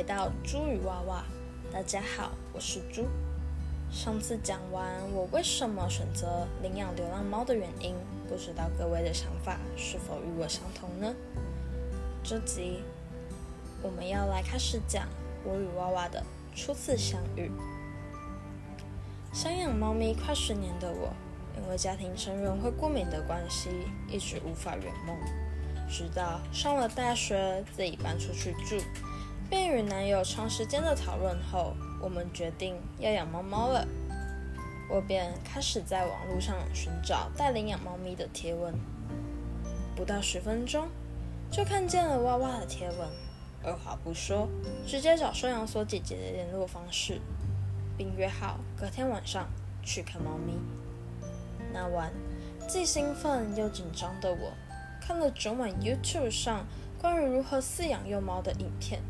[0.00, 1.22] 回到猪与娃娃。
[1.70, 3.06] 大家好，我是猪。
[3.92, 4.82] 上次讲完
[5.12, 7.94] 我为什么选择领养流浪猫的原因，
[8.26, 11.14] 不知道各位的想法是否与我相同呢？
[12.24, 12.82] 这集
[13.82, 15.06] 我们要来开始讲
[15.44, 16.24] 我与娃娃的
[16.56, 17.52] 初次相遇。
[19.34, 21.12] 想养猫咪快十年的我，
[21.60, 23.68] 因为家庭成员会过敏的关系，
[24.08, 25.14] 一直无法圆梦。
[25.90, 28.82] 直到上了大学，自己搬出去住，
[29.50, 33.84] 便与男友长时间的讨论后，我们决定要养猫猫了。
[34.88, 38.72] 我便开始在网络上寻找带领养猫咪的贴文，
[39.96, 40.88] 不到十分钟，
[41.50, 43.08] 就看见了娃娃的贴文。
[43.64, 44.48] 二话不说，
[44.86, 47.20] 直接找收养所姐姐的联络方式，
[47.98, 49.48] 并约好隔天晚上
[49.82, 50.54] 去看猫咪。
[51.72, 52.12] 那晚，
[52.68, 54.52] 既兴奋又紧张的我。
[55.00, 56.64] 看了整晚 YouTube 上
[57.00, 59.02] 关于如何饲养幼猫的影片，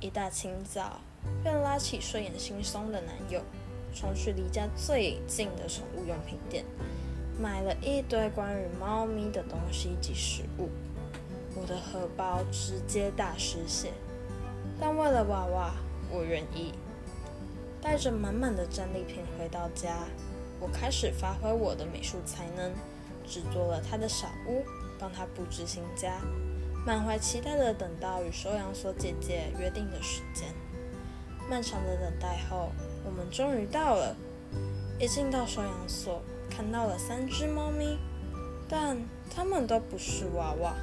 [0.00, 1.00] 一大清早
[1.42, 3.40] 便拉起睡眼惺忪的男友，
[3.94, 6.64] 冲去离家最近的宠物用品店，
[7.40, 10.68] 买了一堆关于猫咪的东西及食物。
[11.56, 13.92] 我的荷包直接大失血，
[14.80, 15.74] 但为了娃娃，
[16.10, 16.72] 我愿意。
[17.80, 20.06] 带着满满的战利品回到家，
[20.60, 22.72] 我开始发挥我的美术才能，
[23.26, 24.64] 制作了他的小屋。
[24.96, 26.20] 帮他布置新家，
[26.86, 30.48] 满怀期待的等到与收养所姐姐约定的时间。
[31.48, 32.72] 漫长的等待后，
[33.06, 34.14] 我们终于到了。
[34.98, 37.98] 一进到收养所，看到了三只猫咪，
[38.68, 38.98] 但
[39.34, 40.74] 它们都不是娃娃。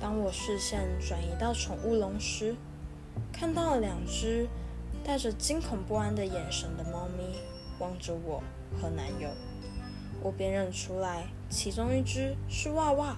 [0.00, 2.56] 当我视线转移到宠物笼时，
[3.32, 4.46] 看到了两只
[5.04, 7.38] 带着惊恐不安的眼神的猫咪，
[7.78, 8.42] 望着我
[8.80, 9.28] 和男友。
[10.20, 13.16] 我便认出来，其中一只是娃娃。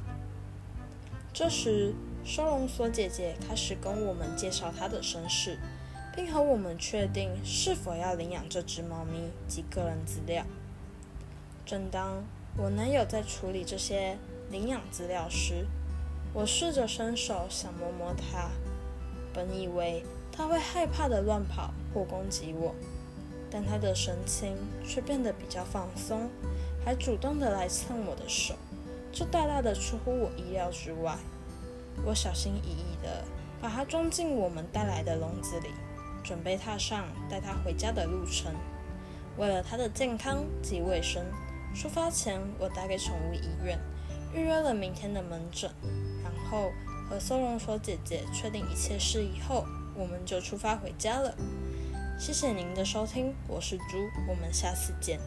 [1.39, 1.92] 这时，
[2.25, 5.59] 收容所姐姐开始跟我们介绍她的身世，
[6.15, 10.47] 并和我们确定是否要领养这只猫咪及个人资料。
[11.67, 12.24] 正当
[12.57, 14.17] 我男友在处理这些
[14.51, 15.67] 领养资料时，
[16.33, 18.48] 我试着伸手想摸摸它，
[19.35, 22.74] 本以为它会害怕的乱跑或攻击我，
[23.51, 26.30] 但它的神情却变得比较放松。
[26.83, 28.55] 还主动的来蹭我的手，
[29.19, 31.17] 这大大的出乎我意料之外。
[32.05, 33.25] 我小心翼翼的
[33.63, 35.71] 把它装进我们带来的笼子里，
[36.23, 38.55] 准备踏上带它回家的路程。
[39.39, 41.25] 为了它的健康及卫生，
[41.75, 43.79] 出发前我打给宠物医院
[44.35, 45.71] 预约了明天的门诊，
[46.23, 46.71] 然后
[47.09, 51.35] 和收容所姐姐确定一切事宜后，我们就出发回家了。
[52.19, 53.97] 谢谢您的收听，我是猪，
[54.29, 55.19] 我们下次见。